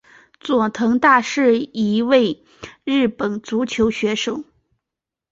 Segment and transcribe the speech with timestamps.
[0.39, 2.43] 佐藤大是一位
[2.83, 4.43] 日本足球选手。